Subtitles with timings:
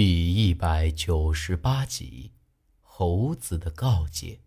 [0.00, 2.32] 第一百九十八集，
[2.80, 4.42] 猴子的告诫。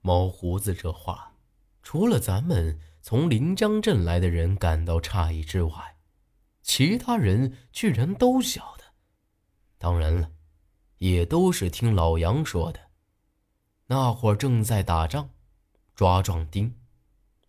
[0.00, 1.34] 毛胡子这话，
[1.82, 5.98] 除了咱们从临江镇来的人感到诧异之外，
[6.62, 8.84] 其他人居然都晓得。
[9.76, 10.32] 当然了，
[10.96, 12.80] 也都是听老杨说的。
[13.88, 15.28] 那会儿正在打仗，
[15.94, 16.74] 抓壮丁，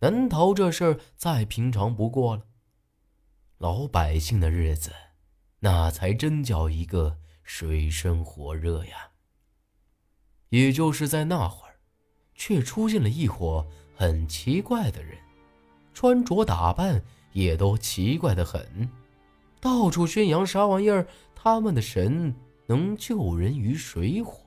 [0.00, 2.46] 难逃这事儿再平常不过了。
[3.56, 4.92] 老百姓的日子。
[5.66, 9.10] 那才真叫一个水深火热呀！
[10.50, 11.74] 也就是在那会儿，
[12.36, 13.66] 却出现了一伙
[13.96, 15.18] 很奇怪的人，
[15.92, 17.02] 穿着打扮
[17.32, 18.88] 也都奇怪的很，
[19.60, 22.32] 到处宣扬啥玩意儿，他们的神
[22.66, 24.38] 能救人于水火。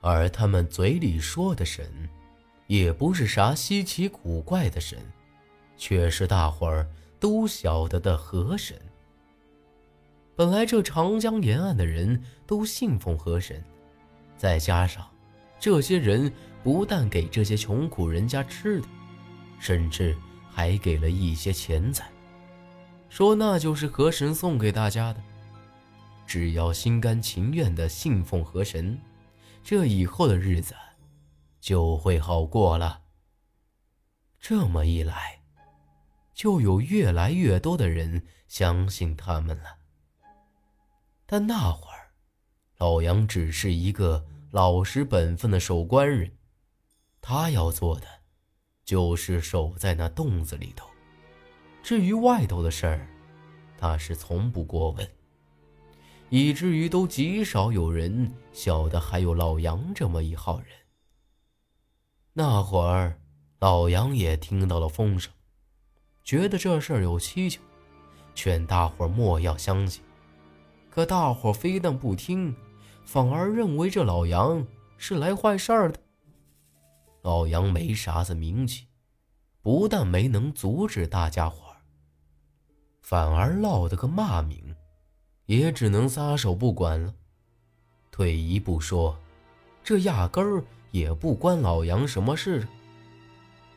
[0.00, 2.08] 而他们嘴里说的神，
[2.68, 4.98] 也不是啥稀奇古怪的神，
[5.76, 6.88] 却是大伙儿
[7.20, 8.80] 都晓得的河神。
[10.36, 13.62] 本来这长江沿岸的人都信奉河神，
[14.36, 15.08] 再加上
[15.60, 18.88] 这些人不但给这些穷苦人家吃的，
[19.60, 20.16] 甚至
[20.50, 22.10] 还给了一些钱财，
[23.08, 25.22] 说那就是河神送给大家的。
[26.26, 28.98] 只要心甘情愿的信奉河神，
[29.62, 30.74] 这以后的日子
[31.60, 33.02] 就会好过了。
[34.40, 35.42] 这么一来，
[36.34, 39.83] 就有越来越多的人相信他们了。
[41.26, 42.10] 但那会儿，
[42.78, 46.30] 老杨只是一个老实本分的守关人，
[47.20, 48.06] 他要做的
[48.84, 50.88] 就是守在那洞子里头。
[51.82, 53.08] 至于外头的事儿，
[53.78, 55.10] 他是从不过问，
[56.28, 60.68] 以至于都极少有人晓得还有老杨这么一号人。
[62.32, 63.20] 那会儿，
[63.60, 65.32] 老杨也听到了风声，
[66.22, 67.60] 觉得这事儿有蹊跷，
[68.34, 70.02] 劝大伙莫要相信。
[70.94, 72.54] 可大伙非但不听，
[73.04, 74.64] 反而认为这老杨
[74.96, 75.98] 是来坏事儿的。
[77.22, 78.86] 老杨没啥子名气，
[79.60, 81.82] 不但没能阻止大家伙儿，
[83.02, 84.72] 反而落得个骂名，
[85.46, 87.12] 也只能撒手不管了。
[88.12, 89.18] 退一步说，
[89.82, 92.64] 这压根儿也不关老杨什么事。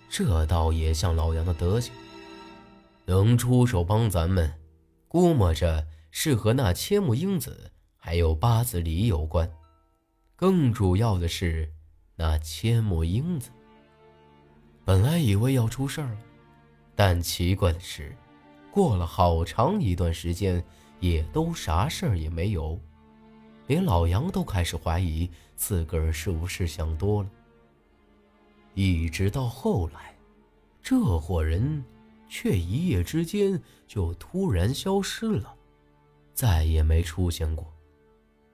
[0.08, 1.92] 这倒也像老杨的德行，
[3.06, 4.54] 能出手帮咱们，
[5.08, 5.84] 估摸着。
[6.20, 9.48] 是和那千木英子还有八子里有关，
[10.36, 11.72] 更主要的是
[12.16, 13.52] 那千木英子。
[14.84, 16.18] 本来以为要出事儿了，
[16.96, 18.18] 但奇怪的是，
[18.72, 20.62] 过了好长一段时间，
[21.00, 22.82] 也都啥事儿也没有，
[23.68, 27.30] 连老杨都开始怀疑自个儿是不是想多了。
[28.74, 30.18] 一直到后来，
[30.82, 31.86] 这伙人
[32.28, 35.54] 却一夜之间就突然消失了。
[36.38, 37.74] 再也没出现过，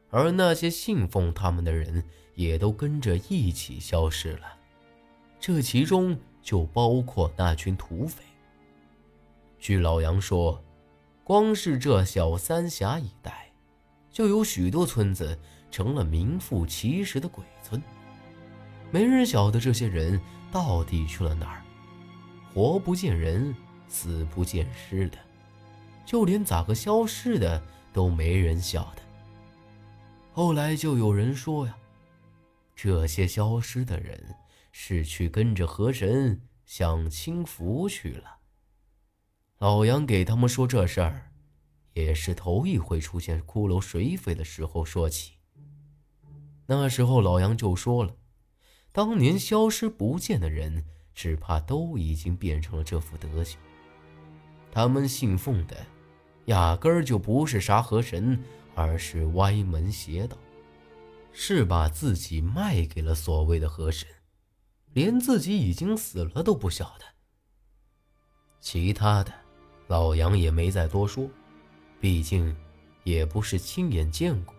[0.09, 2.01] 而那些信奉他们的人
[2.33, 4.47] 也都跟着一起消失了，
[5.37, 8.23] 这其中就包括那群土匪。
[9.59, 10.63] 据老杨说，
[11.25, 13.51] 光是这小三峡一带，
[14.09, 15.37] 就有许多村子
[15.69, 17.83] 成了名副其实的鬼村，
[18.91, 20.17] 没人晓得这些人
[20.53, 21.61] 到底去了哪儿，
[22.53, 23.53] 活不见人，
[23.89, 25.17] 死不见尸的。
[26.05, 27.61] 就连咋个消失的
[27.93, 29.01] 都没人晓得。
[30.33, 31.77] 后来就有人说呀，
[32.75, 34.35] 这些消失的人
[34.71, 38.39] 是去跟着河神享清福去了。
[39.59, 41.31] 老杨给他们说这事儿，
[41.93, 45.33] 也是头一回出现骷髅水匪的时候说起。
[46.65, 48.15] 那时候老杨就说了，
[48.91, 50.83] 当年消失不见的人，
[51.13, 53.59] 只怕都已经变成了这副德行。
[54.71, 55.77] 他们信奉的。
[56.45, 58.37] 压根儿就不是啥河神，
[58.75, 60.37] 而是歪门邪道，
[61.31, 64.07] 是把自己卖给了所谓的河神，
[64.93, 67.05] 连自己已经死了都不晓得。
[68.59, 69.33] 其他的，
[69.87, 71.29] 老杨也没再多说，
[71.99, 72.55] 毕竟
[73.03, 74.53] 也不是亲眼见过。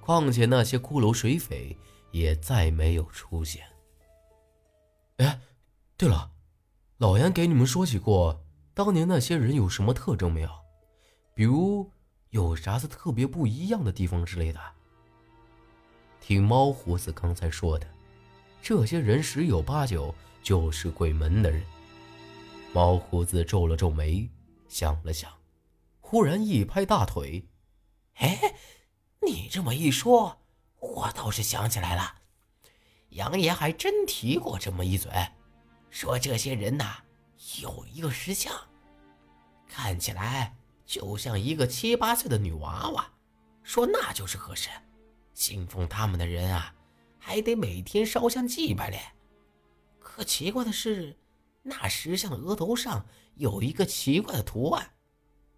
[0.00, 1.76] 况且那些骷髅水匪
[2.10, 3.64] 也再没有出现。
[5.16, 5.40] 哎，
[5.96, 6.30] 对了，
[6.98, 8.44] 老杨给你们说起过，
[8.74, 10.65] 当年那些人有什么特征没有？
[11.36, 11.92] 比如
[12.30, 14.58] 有啥子特别不一样的地方之类的。
[16.18, 17.86] 听猫胡子刚才说的，
[18.62, 21.62] 这些人十有八九就是鬼门的人。
[22.72, 24.26] 猫胡子皱了皱眉，
[24.66, 25.30] 想了想，
[26.00, 27.46] 忽然一拍大腿
[28.16, 28.54] ：“哎，
[29.20, 30.40] 你这么一说，
[30.80, 32.14] 我倒是想起来了，
[33.10, 35.12] 杨爷还真提过这么一嘴，
[35.90, 36.96] 说这些人呐
[37.60, 38.50] 有一个石像，
[39.68, 40.56] 看起来。”
[40.86, 43.12] 就像一个七八岁的女娃娃，
[43.64, 44.72] 说那就是河神，
[45.34, 46.74] 信奉他们的人啊，
[47.18, 49.00] 还得每天烧香祭拜嘞。
[49.98, 51.18] 可奇怪的是，
[51.64, 53.04] 那石像的额头上
[53.34, 54.92] 有一个奇怪的图案，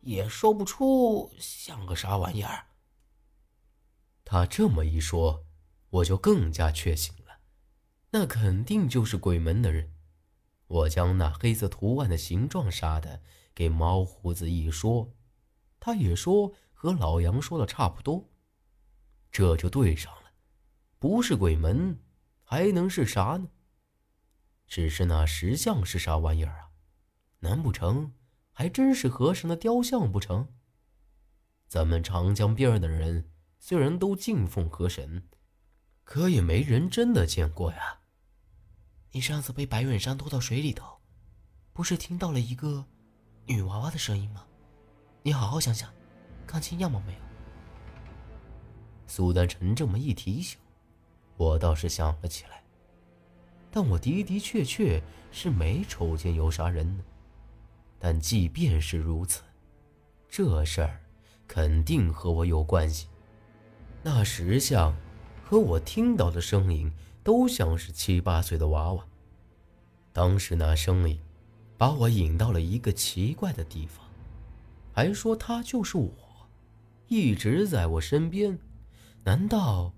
[0.01, 2.65] 也说不出像个啥玩意儿。
[4.25, 5.45] 他这么一说，
[5.91, 7.41] 我就更加确信了，
[8.11, 9.93] 那肯定就是鬼门的人。
[10.67, 13.23] 我将那黑色图案的形状啥的
[13.55, 15.13] 给毛胡子一说。
[15.81, 18.29] 他也说和老杨说的差不多，
[19.31, 20.33] 这就对上了。
[20.99, 21.99] 不是鬼门，
[22.43, 23.49] 还能是啥呢？
[24.67, 26.71] 只是那石像是啥玩意儿啊？
[27.41, 28.13] 难不成
[28.53, 30.49] 还真是和尚的雕像不成？
[31.69, 35.29] 咱们长江边的人虽然都敬奉河神，
[36.03, 38.01] 可也没人真的见过呀。
[39.13, 41.01] 你上次被白远山拖到水里头，
[41.73, 42.85] 不是听到了一个
[43.47, 44.47] 女娃娃的声音吗？
[45.29, 45.93] 你好好想想，
[46.47, 47.19] 看清样貌没有？
[49.07, 50.59] 苏丹臣这么一提醒，
[51.37, 52.63] 我倒是想了起来。
[53.71, 57.05] 但我的的确确是没瞅见有啥人呢。
[57.99, 59.43] 但即便是如此，
[60.31, 60.99] 这事儿
[61.47, 63.09] 肯定和我有关系。
[64.03, 64.97] 那石像
[65.45, 66.91] 和我听到的声音
[67.23, 69.07] 都像是七八岁的娃娃。
[70.11, 71.21] 当时那声音
[71.77, 74.08] 把我引到了一个奇怪的地方。
[74.99, 76.51] 还说他就是我，
[77.07, 78.59] 一直在我身边。
[79.23, 79.95] 难道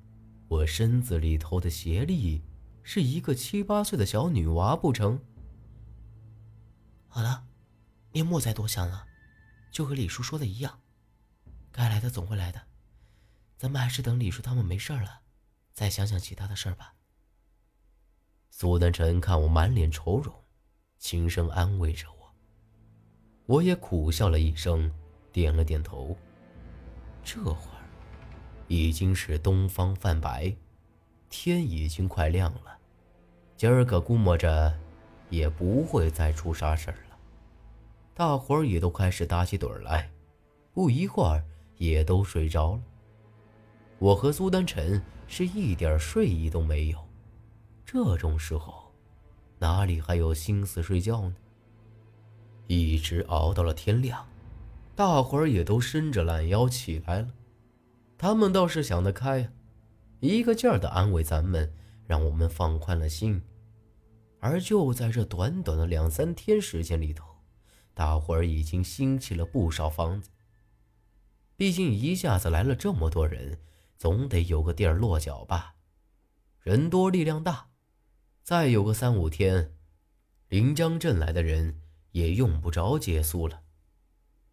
[0.46, 2.42] 我身子里头的邪力
[2.82, 5.18] 是一个七八岁的小女娃不成？
[7.08, 7.46] 好了，
[8.12, 9.06] 你莫再多想了，
[9.72, 10.78] 就和李叔说的一样，
[11.72, 12.60] 该来的总会来的。
[13.56, 15.22] 咱们还是等李叔他们没事了，
[15.72, 16.94] 再想想其他的事儿吧。
[18.50, 20.44] 苏丹臣看我满脸愁容，
[20.98, 22.19] 轻声安慰着我。
[23.50, 24.88] 我也苦笑了一声，
[25.32, 26.16] 点了点头。
[27.24, 27.82] 这会儿
[28.68, 30.54] 已经是东方泛白，
[31.28, 32.78] 天已经快亮了。
[33.56, 34.72] 今儿个估摸着
[35.30, 37.16] 也不会再出啥事儿了。
[38.14, 40.08] 大伙儿也都开始打起盹来，
[40.72, 41.44] 不一会儿
[41.76, 42.82] 也都睡着了。
[43.98, 47.04] 我和苏丹臣是一点睡意都没有。
[47.84, 48.92] 这种时候，
[49.58, 51.34] 哪里还有心思睡觉呢？
[52.70, 54.24] 一直熬到了天亮，
[54.94, 57.34] 大伙儿也都伸着懒腰起来了。
[58.16, 59.50] 他们倒是想得开，
[60.20, 61.72] 一个劲儿的安慰咱们，
[62.06, 63.42] 让我们放宽了心。
[64.38, 67.24] 而就在这短短的两三天时间里头，
[67.92, 70.30] 大伙儿已经兴起了不少房子。
[71.56, 73.58] 毕竟一下子来了这么多人，
[73.98, 75.74] 总得有个地儿落脚吧。
[76.60, 77.66] 人多力量大，
[78.44, 79.74] 再有个三五天，
[80.46, 81.80] 临江镇来的人。
[82.12, 83.62] 也用不着借宿了。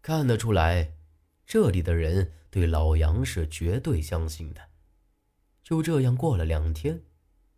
[0.02, 0.94] 看得出来，
[1.46, 4.68] 这里的人对老杨是绝对相信的。
[5.62, 7.02] 就这样过了两天，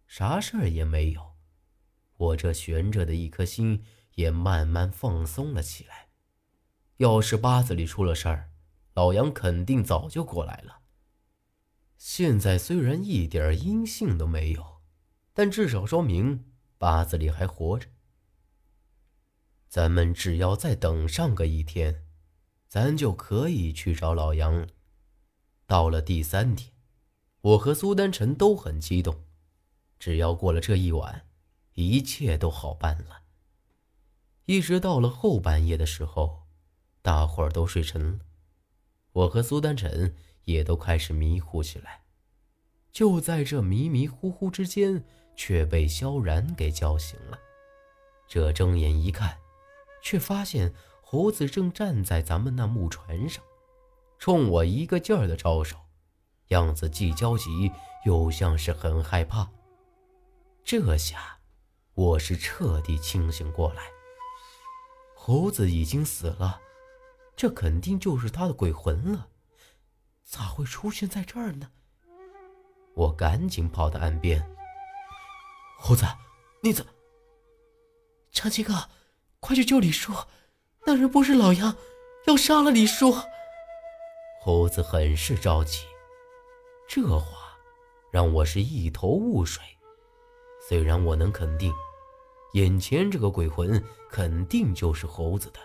[0.06, 1.34] 啥事儿也没有，
[2.16, 3.84] 我这悬着的一颗心
[4.16, 6.08] 也慢慢放松了起来。
[6.96, 8.50] 要是八字里出了事儿，
[8.94, 10.80] 老杨肯定早就过来了。
[11.96, 14.80] 现在虽然一点音信都没有，
[15.32, 17.88] 但至少说明八字里还活着。
[19.70, 22.02] 咱们只要再等上个一天，
[22.66, 24.66] 咱就可以去找老杨了。
[25.64, 26.72] 到了第三天，
[27.40, 29.22] 我和苏丹臣都很激动，
[30.00, 31.24] 只要过了这一晚，
[31.74, 33.22] 一切都好办了。
[34.46, 36.48] 一直到了后半夜的时候，
[37.00, 38.18] 大伙儿都睡沉了，
[39.12, 40.16] 我和苏丹臣
[40.46, 42.02] 也都开始迷糊起来。
[42.90, 45.04] 就在这迷迷糊糊之间，
[45.36, 47.38] 却被萧然给叫醒了。
[48.26, 49.39] 这睁眼一看。
[50.02, 53.42] 却发现猴子正站在咱们那木船上，
[54.18, 55.76] 冲我一个劲儿的招手，
[56.48, 57.70] 样子既焦急
[58.04, 59.50] 又像是很害怕。
[60.64, 61.38] 这下
[61.94, 63.82] 我是彻底清醒过来。
[65.14, 66.60] 猴子已经死了，
[67.36, 69.28] 这肯定就是他的鬼魂了，
[70.24, 71.70] 咋会出现在这儿呢？
[72.94, 74.48] 我赶紧跑到岸边。
[75.78, 76.04] 猴子，
[76.62, 76.86] 你怎？
[78.30, 78.88] 长青哥。
[79.40, 80.12] 快去救李叔！
[80.86, 81.74] 那人不是老杨，
[82.26, 83.14] 要杀了李叔。
[84.42, 85.84] 猴子很是着急，
[86.88, 87.58] 这话
[88.10, 89.62] 让我是一头雾水。
[90.68, 91.72] 虽然我能肯定，
[92.52, 95.60] 眼前这个鬼魂肯定就是猴子的，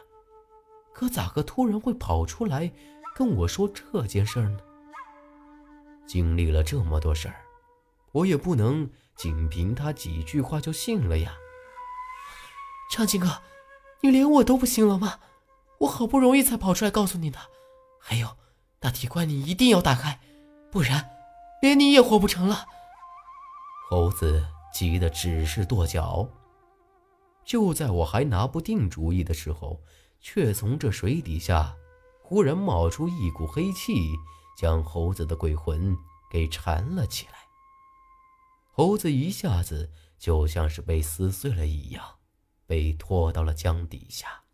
[0.94, 2.72] 可咋个突然会跑出来
[3.14, 4.60] 跟我说这件事呢？
[6.08, 7.36] 经历了这么多事儿，
[8.12, 11.36] 我也不能仅凭他几句话就信了呀。
[12.92, 13.30] 长青哥。
[14.02, 15.20] 你连我都不信了吗？
[15.80, 17.40] 我好不容易才跑出来告诉你的。
[18.00, 18.38] 还有，
[18.82, 20.20] 那铁棺你一定要打开，
[20.72, 21.10] 不然
[21.62, 22.66] 连你也活不成了。
[23.90, 26.28] 猴子急得只是跺脚。
[27.44, 29.82] 就在我还拿不定主意的时候，
[30.22, 31.76] 却从这水底下
[32.22, 34.12] 忽然冒出一股黑气，
[34.58, 35.96] 将猴子的鬼魂
[36.32, 37.34] 给缠了起来。
[38.72, 42.04] 猴子一下子就像是被撕碎了一样，
[42.66, 44.45] 被拖到了江底下。